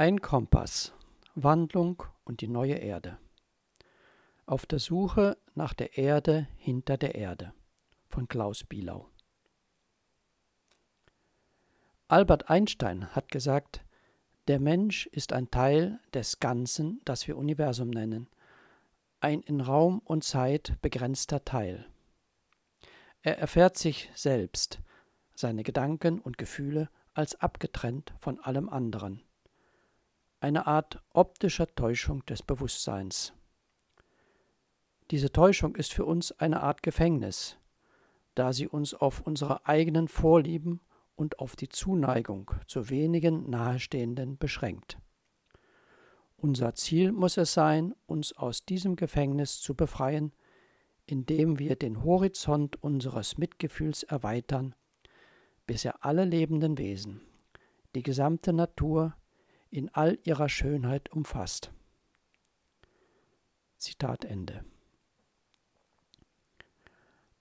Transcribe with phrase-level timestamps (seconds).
[0.00, 0.92] Ein Kompass.
[1.34, 3.18] Wandlung und die neue Erde.
[4.46, 7.52] Auf der Suche nach der Erde hinter der Erde
[8.08, 9.08] von Klaus Bielau.
[12.06, 13.84] Albert Einstein hat gesagt,
[14.46, 18.28] der Mensch ist ein Teil des Ganzen, das wir Universum nennen,
[19.18, 21.86] ein in Raum und Zeit begrenzter Teil.
[23.22, 24.78] Er erfährt sich selbst,
[25.34, 29.24] seine Gedanken und Gefühle als abgetrennt von allem anderen.
[30.40, 33.32] Eine Art optischer Täuschung des Bewusstseins.
[35.10, 37.58] Diese Täuschung ist für uns eine Art Gefängnis,
[38.36, 40.80] da sie uns auf unsere eigenen Vorlieben
[41.16, 45.00] und auf die Zuneigung zu wenigen Nahestehenden beschränkt.
[46.36, 50.32] Unser Ziel muss es sein, uns aus diesem Gefängnis zu befreien,
[51.04, 54.76] indem wir den Horizont unseres Mitgefühls erweitern,
[55.66, 57.22] bis er alle lebenden Wesen,
[57.96, 59.16] die gesamte Natur
[59.70, 61.72] in all ihrer Schönheit umfasst.
[63.76, 64.64] Zitat Ende.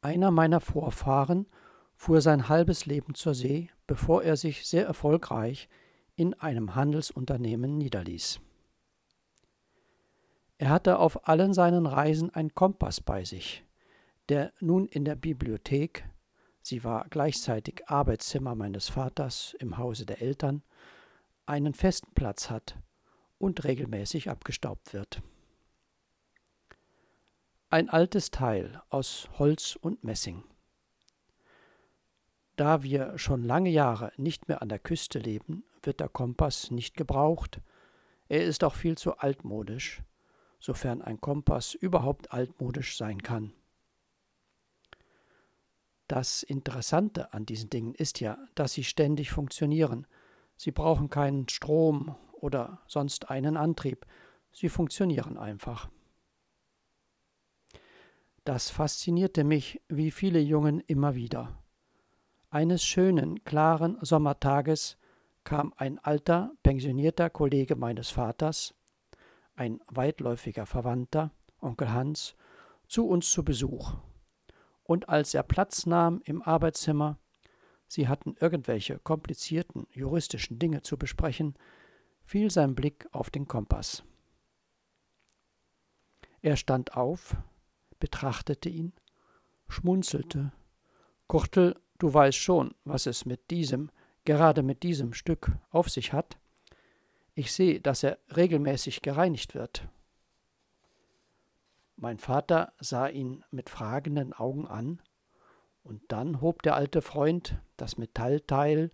[0.02, 1.47] Einer meiner Vorfahren
[1.95, 5.67] fuhr sein halbes Leben zur See, bevor er sich sehr erfolgreich
[6.16, 8.39] in einem Handelsunternehmen niederließ.
[10.59, 13.64] Er hatte auf allen seinen Reisen einen Kompass bei sich,
[14.30, 16.09] der nun in der Bibliothek,
[16.62, 20.64] sie war gleichzeitig Arbeitszimmer meines Vaters im Hause der Eltern,
[21.48, 22.78] einen festen Platz hat
[23.38, 25.22] und regelmäßig abgestaubt wird.
[27.70, 30.44] Ein altes Teil aus Holz und Messing.
[32.56, 36.95] Da wir schon lange Jahre nicht mehr an der Küste leben, wird der Kompass nicht
[36.95, 37.62] gebraucht.
[38.30, 40.02] Er ist auch viel zu altmodisch
[40.59, 43.53] sofern ein Kompass überhaupt altmodisch sein kann.
[46.08, 50.08] Das Interessante an diesen Dingen ist ja, dass sie ständig funktionieren.
[50.58, 54.05] Sie brauchen keinen Strom oder sonst einen Antrieb.
[54.52, 55.89] Sie funktionieren einfach.
[58.44, 61.63] Das faszinierte mich wie viele Jungen immer wieder.
[62.50, 64.97] Eines schönen, klaren Sommertages
[65.44, 68.74] kam ein alter, pensionierter Kollege meines Vaters,
[69.56, 71.31] ein weitläufiger Verwandter,
[71.62, 72.35] Onkel Hans,
[72.88, 73.95] zu uns zu Besuch.
[74.84, 77.19] Und als er Platz nahm im Arbeitszimmer,
[77.88, 81.56] sie hatten irgendwelche komplizierten juristischen Dinge zu besprechen,
[82.24, 84.03] fiel sein Blick auf den Kompass.
[86.42, 87.36] Er stand auf,
[88.00, 88.94] betrachtete ihn,
[89.68, 90.52] schmunzelte.
[91.28, 93.90] Kurtel, du weißt schon, was es mit diesem,
[94.25, 96.38] gerade mit diesem Stück auf sich hat.
[97.34, 99.88] Ich sehe, dass er regelmäßig gereinigt wird.
[101.96, 105.02] Mein Vater sah ihn mit fragenden Augen an,
[105.88, 108.92] und dann hob der alte Freund das Metallteil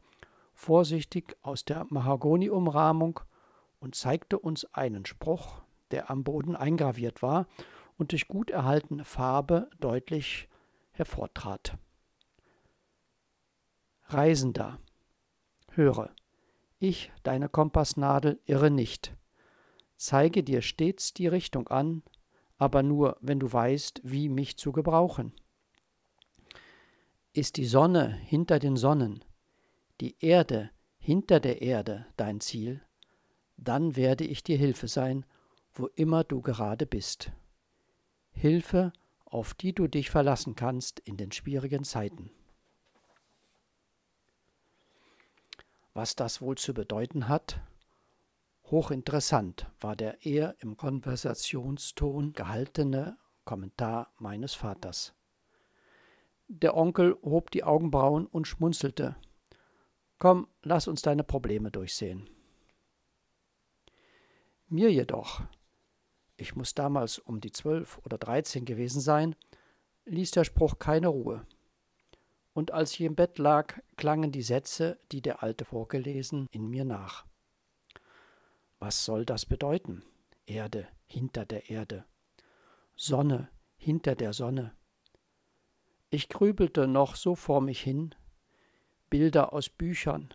[0.53, 3.19] vorsichtig aus der Mahagoniumrahmung
[3.79, 7.47] und zeigte uns einen Spruch, der am Boden eingraviert war
[7.97, 10.47] und durch gut erhaltene Farbe deutlich
[10.91, 11.77] hervortrat.
[14.05, 14.77] Reisender,
[15.71, 16.11] höre,
[16.77, 19.15] ich, deine Kompassnadel, irre nicht.
[19.97, 22.03] Zeige dir stets die Richtung an,
[22.57, 25.33] aber nur, wenn du weißt, wie mich zu gebrauchen.
[27.35, 29.25] Ist die Sonne hinter den Sonnen,
[30.01, 32.81] die Erde hinter der Erde dein Ziel,
[33.57, 35.25] dann werde ich dir Hilfe sein,
[35.73, 37.31] wo immer du gerade bist.
[38.29, 38.93] Hilfe,
[39.25, 42.29] auf die du dich verlassen kannst in den schwierigen Zeiten.
[45.95, 47.61] Was das wohl zu bedeuten hat?
[48.65, 55.15] Hochinteressant war der eher im Konversationston gehaltene Kommentar meines Vaters.
[56.55, 59.15] Der Onkel hob die Augenbrauen und schmunzelte.
[60.19, 62.29] Komm, lass uns deine Probleme durchsehen.
[64.67, 65.41] Mir jedoch,
[66.37, 69.35] ich muss damals um die zwölf oder dreizehn gewesen sein,
[70.05, 71.45] ließ der Spruch keine Ruhe
[72.53, 76.85] und als ich im Bett lag, klangen die Sätze, die der Alte vorgelesen, in mir
[76.85, 77.25] nach.
[78.79, 80.03] Was soll das bedeuten?
[80.45, 82.05] Erde hinter der Erde.
[82.95, 84.75] Sonne hinter der Sonne.
[86.13, 88.13] Ich grübelte noch so vor mich hin.
[89.09, 90.31] Bilder aus Büchern,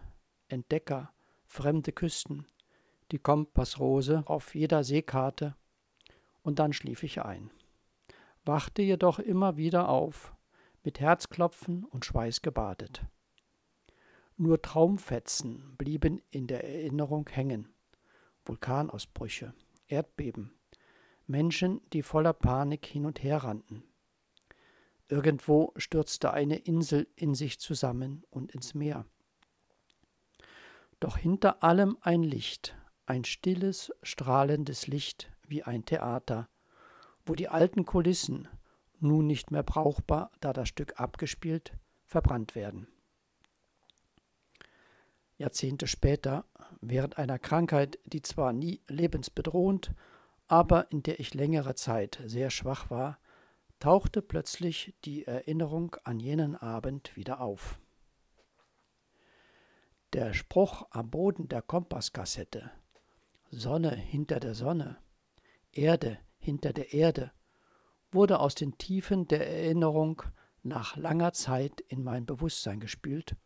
[0.49, 1.13] Entdecker,
[1.47, 2.49] fremde Küsten,
[3.13, 5.55] die Kompassrose auf jeder Seekarte,
[6.43, 7.53] und dann schlief ich ein.
[8.45, 10.35] Wachte jedoch immer wieder auf,
[10.83, 13.05] mit Herzklopfen und Schweiß gebadet.
[14.37, 17.69] Nur Traumfetzen blieben in der Erinnerung hängen.
[18.45, 19.55] Vulkanausbrüche,
[19.87, 20.59] Erdbeben,
[21.29, 23.88] Menschen, die voller Panik hin und her rannten.
[25.09, 29.07] Irgendwo stürzte eine Insel in sich zusammen und ins Meer.
[31.01, 32.77] Doch hinter allem ein Licht,
[33.07, 36.49] ein stilles, strahlendes Licht wie ein Theater,
[37.25, 38.49] wo die alten Kulissen,
[39.01, 41.73] nun nicht mehr brauchbar, da das Stück abgespielt,
[42.05, 42.89] verbrannt werden.
[45.37, 46.45] Jahrzehnte später,
[46.81, 49.95] während einer Krankheit, die zwar nie lebensbedrohend,
[50.49, 53.19] aber in der ich längere Zeit sehr schwach war,
[53.79, 57.81] tauchte plötzlich die Erinnerung an jenen Abend wieder auf.
[60.13, 62.71] Der Spruch am Boden der Kompasskassette
[63.51, 64.99] Sonne hinter der Sonne,
[65.73, 67.33] Erde hinter der Erde
[68.11, 70.23] wurde aus den Tiefen der Erinnerung
[70.63, 73.37] nach langer Zeit in mein Bewusstsein gespült?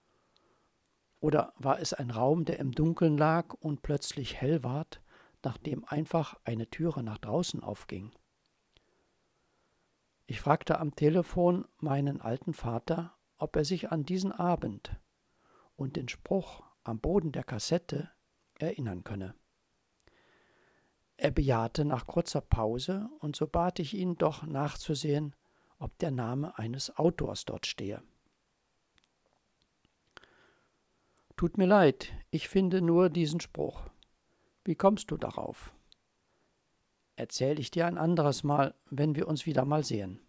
[1.20, 5.00] Oder war es ein Raum, der im Dunkeln lag und plötzlich hell ward,
[5.42, 8.12] nachdem einfach eine Türe nach draußen aufging?
[10.32, 14.98] Ich fragte am Telefon meinen alten Vater, ob er sich an diesen Abend
[15.76, 18.10] und den Spruch am Boden der Kassette
[18.58, 19.34] erinnern könne.
[21.18, 25.36] Er bejahte nach kurzer Pause, und so bat ich ihn doch nachzusehen,
[25.78, 28.02] ob der Name eines Autors dort stehe.
[31.36, 33.82] Tut mir leid, ich finde nur diesen Spruch.
[34.64, 35.74] Wie kommst du darauf?
[37.16, 40.20] Erzähl ich dir ein anderes Mal, wenn wir uns wieder mal sehen.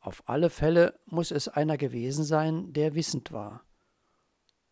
[0.00, 3.64] Auf alle Fälle muss es einer gewesen sein, der wissend war.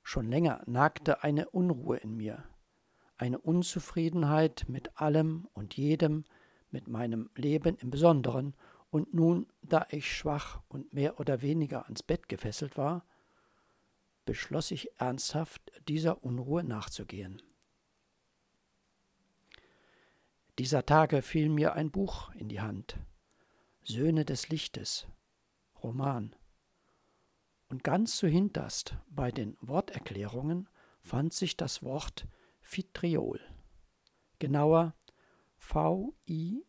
[0.03, 2.44] Schon länger nagte eine Unruhe in mir,
[3.17, 6.25] eine Unzufriedenheit mit allem und jedem,
[6.70, 8.55] mit meinem Leben im Besonderen,
[8.91, 13.06] und nun, da ich schwach und mehr oder weniger ans Bett gefesselt war,
[14.26, 17.41] beschloss ich ernsthaft, dieser Unruhe nachzugehen.
[20.58, 22.99] Dieser Tage fiel mir ein Buch in die Hand,
[23.82, 25.06] Söhne des Lichtes,
[25.82, 26.37] Roman.
[27.69, 30.69] Und ganz zuhinterst bei den Worterklärungen
[31.00, 32.28] fand sich das Wort
[32.60, 33.40] Vitriol,
[34.38, 34.94] genauer
[35.56, 36.64] V-I-T-R-I-O-L.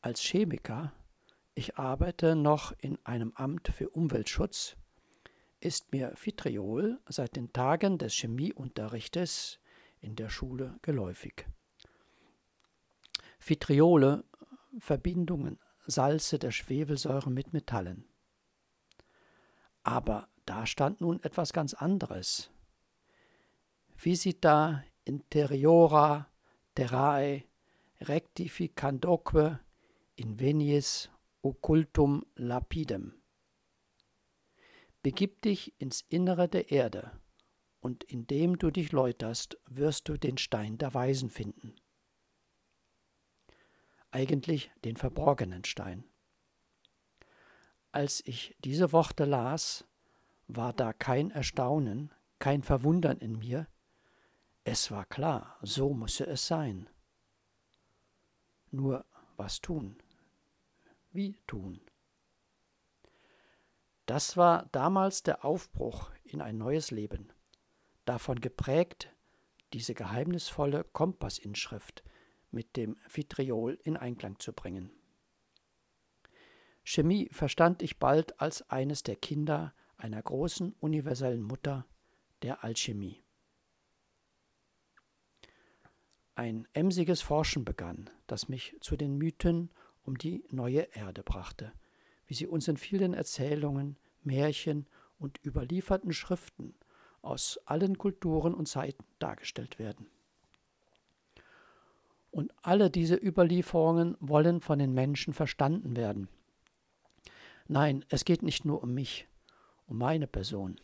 [0.00, 0.92] Als Chemiker,
[1.54, 4.76] ich arbeite noch in einem Amt für Umweltschutz,
[5.60, 9.58] ist mir Vitriol seit den Tagen des Chemieunterrichtes
[10.00, 11.46] in der Schule geläufig.
[13.38, 14.24] Vitriole,
[14.78, 18.04] Verbindungen, Salze der Schwefelsäure mit Metallen.
[19.82, 22.50] Aber da stand nun etwas ganz anderes.
[23.96, 26.28] Visita interiora
[26.74, 27.44] terrae
[28.00, 29.60] rectificandoque
[30.16, 31.08] invenies
[31.42, 33.14] occultum lapidem.
[35.06, 37.12] Begib dich ins Innere der Erde,
[37.78, 41.76] und indem du dich läuterst, wirst du den Stein der Weisen finden.
[44.10, 46.02] Eigentlich den verborgenen Stein.
[47.92, 49.86] Als ich diese Worte las,
[50.48, 53.68] war da kein Erstaunen, kein Verwundern in mir,
[54.64, 56.90] es war klar, so müsse es sein.
[58.72, 59.04] Nur
[59.36, 60.02] was tun?
[61.12, 61.80] Wie tun?
[64.06, 67.32] Das war damals der Aufbruch in ein neues Leben,
[68.04, 69.12] davon geprägt,
[69.72, 72.04] diese geheimnisvolle Kompassinschrift
[72.52, 74.92] mit dem Vitriol in Einklang zu bringen.
[76.84, 81.84] Chemie verstand ich bald als eines der Kinder einer großen universellen Mutter,
[82.42, 83.24] der Alchemie.
[86.36, 91.72] Ein emsiges Forschen begann, das mich zu den Mythen um die neue Erde brachte,
[92.26, 94.86] wie sie uns in vielen Erzählungen, Märchen
[95.18, 96.74] und überlieferten Schriften
[97.22, 100.08] aus allen Kulturen und Zeiten dargestellt werden.
[102.30, 106.28] Und alle diese Überlieferungen wollen von den Menschen verstanden werden.
[107.66, 109.26] Nein, es geht nicht nur um mich,
[109.86, 110.78] um meine Person.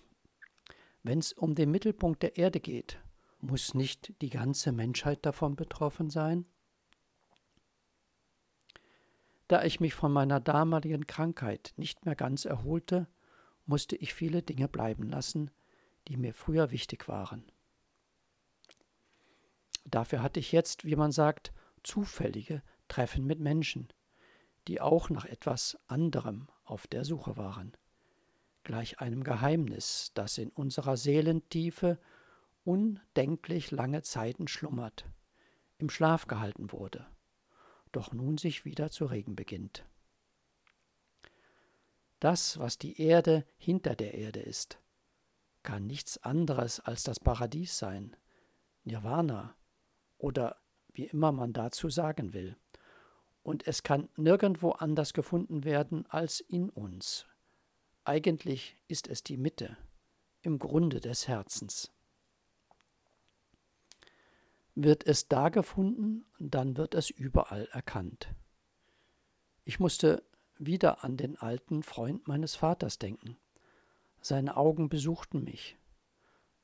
[1.03, 2.99] Wenn es um den Mittelpunkt der Erde geht,
[3.41, 6.47] muss nicht die ganze Menschheit davon betroffen sein?
[9.53, 13.07] Da ich mich von meiner damaligen Krankheit nicht mehr ganz erholte,
[13.67, 15.51] musste ich viele Dinge bleiben lassen,
[16.09, 17.45] die mir früher wichtig waren.
[19.85, 23.93] Dafür hatte ich jetzt, wie man sagt, zufällige Treffen mit Menschen,
[24.69, 27.77] die auch nach etwas anderem auf der Suche waren,
[28.63, 32.01] gleich einem Geheimnis, das in unserer Seelentiefe
[32.65, 35.05] undenklich lange Zeiten schlummert,
[35.77, 37.07] im Schlaf gehalten wurde,
[37.93, 39.85] doch nun sich wieder zu regen beginnt.
[42.21, 44.79] Das, was die Erde hinter der Erde ist,
[45.63, 48.17] kann nichts anderes als das Paradies sein,
[48.85, 49.55] Nirvana
[50.19, 50.57] oder
[50.93, 52.57] wie immer man dazu sagen will.
[53.43, 57.27] Und es kann nirgendwo anders gefunden werden als in uns,
[58.05, 59.77] eigentlich ist es die Mitte
[60.43, 61.93] im Grunde des Herzens.
[64.75, 68.35] Wird es da gefunden, dann wird es überall erkannt.
[69.65, 70.25] Ich musste
[70.59, 73.37] wieder an den alten Freund meines Vaters denken.
[74.21, 75.77] Seine Augen besuchten mich,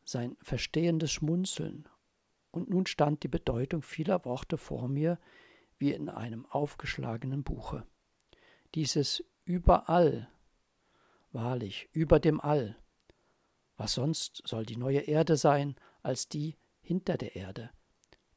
[0.05, 1.89] sein verstehendes Schmunzeln,
[2.51, 5.19] und nun stand die Bedeutung vieler Worte vor mir
[5.77, 7.87] wie in einem aufgeschlagenen Buche.
[8.75, 10.29] Dieses überall,
[11.33, 12.77] wahrlich, über dem All.
[13.77, 17.71] Was sonst soll die neue Erde sein als die hinter der Erde,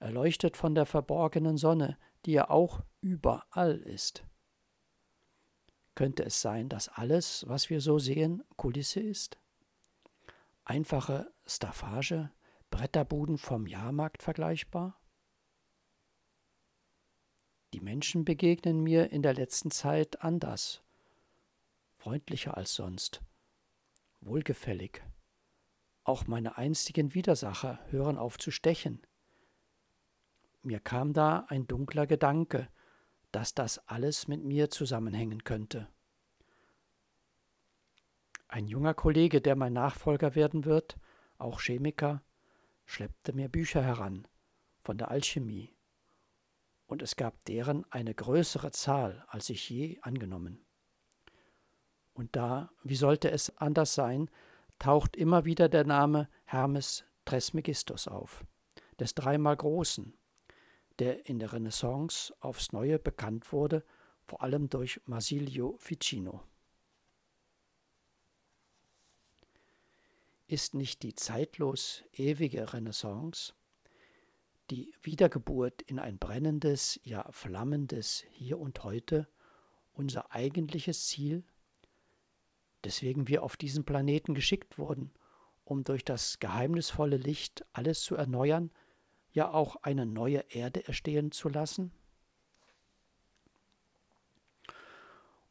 [0.02, 4.26] erleuchtet von der verborgenen Sonne, die ja auch überall ist.
[5.96, 9.38] Könnte es sein, dass alles, was wir so sehen, Kulisse ist?
[10.64, 12.32] Einfache Staffage,
[12.70, 15.00] Bretterbuden vom Jahrmarkt vergleichbar?
[17.74, 20.82] Die Menschen begegnen mir in der letzten Zeit anders,
[21.98, 23.22] freundlicher als sonst,
[24.22, 25.04] wohlgefällig.
[26.04, 29.06] Auch meine einstigen Widersacher hören auf zu stechen.
[30.64, 32.68] Mir kam da ein dunkler Gedanke,
[33.32, 35.88] dass das alles mit mir zusammenhängen könnte.
[38.48, 40.98] Ein junger Kollege, der mein Nachfolger werden wird,
[41.38, 42.22] auch Chemiker,
[42.86, 44.28] schleppte mir Bücher heran
[44.84, 45.74] von der Alchemie,
[46.86, 50.66] und es gab deren eine größere Zahl, als ich je angenommen.
[52.14, 54.30] Und da, wie sollte es anders sein,
[54.78, 58.44] taucht immer wieder der Name Hermes Trismegistus auf,
[59.00, 60.14] des dreimal Großen,
[61.02, 63.84] der in der Renaissance aufs Neue bekannt wurde,
[64.28, 66.44] vor allem durch Marsilio Ficino.
[70.46, 73.54] Ist nicht die zeitlos ewige Renaissance,
[74.70, 79.28] die Wiedergeburt in ein brennendes, ja flammendes Hier und Heute
[79.94, 81.44] unser eigentliches Ziel,
[82.84, 85.10] deswegen wir auf diesen Planeten geschickt wurden,
[85.64, 88.70] um durch das geheimnisvolle Licht alles zu erneuern,
[89.34, 91.92] ja auch eine neue Erde erstehen zu lassen?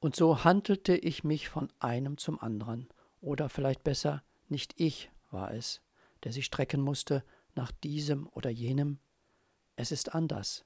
[0.00, 2.88] Und so handelte ich mich von einem zum anderen,
[3.20, 5.82] oder vielleicht besser, nicht ich war es,
[6.25, 7.22] der sich strecken musste
[7.54, 8.99] nach diesem oder jenem.
[9.76, 10.64] Es ist anders.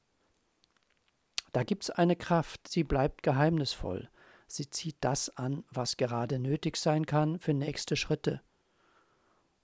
[1.52, 4.08] Da gibt's eine Kraft, sie bleibt geheimnisvoll,
[4.46, 8.40] sie zieht das an, was gerade nötig sein kann für nächste Schritte.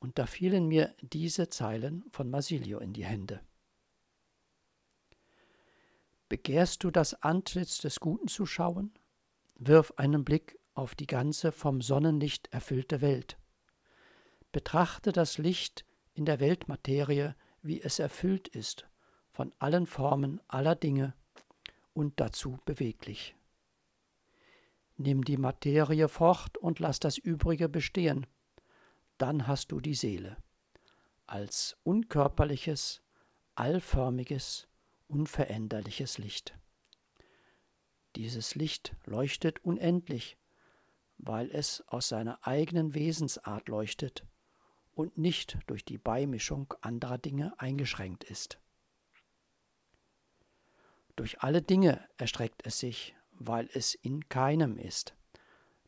[0.00, 3.40] Und da fielen mir diese Zeilen von Masilio in die Hände.
[6.28, 8.92] Begehrst du das Antlitz des Guten zu schauen?
[9.56, 13.36] Wirf einen Blick auf die ganze vom Sonnenlicht erfüllte Welt.
[14.52, 18.88] Betrachte das Licht in der Weltmaterie, wie es erfüllt ist
[19.32, 21.14] von allen Formen aller Dinge
[21.92, 23.36] und dazu beweglich.
[24.96, 28.26] Nimm die Materie fort und lass das Übrige bestehen,
[29.20, 30.36] dann hast du die Seele
[31.26, 33.02] als unkörperliches,
[33.54, 34.66] allförmiges,
[35.06, 36.58] unveränderliches Licht.
[38.16, 40.36] Dieses Licht leuchtet unendlich,
[41.18, 44.24] weil es aus seiner eigenen Wesensart leuchtet
[44.92, 48.58] und nicht durch die Beimischung anderer Dinge eingeschränkt ist.
[51.14, 55.14] Durch alle Dinge erstreckt es sich, weil es in keinem ist,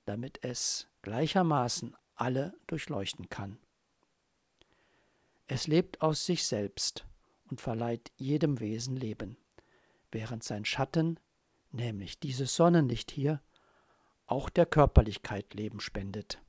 [0.05, 3.59] damit es gleichermaßen alle durchleuchten kann.
[5.49, 7.05] Es lebt aus sich selbst
[7.51, 9.37] und verleiht jedem Wesen Leben,
[10.13, 11.19] während sein Schatten,
[11.73, 13.43] nämlich dieses Sonnenlicht hier,
[14.27, 16.41] auch der Körperlichkeit Leben spendet.